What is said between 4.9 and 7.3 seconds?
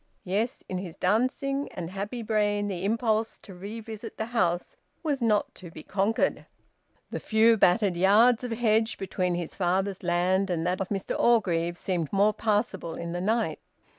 was not to be conquered. The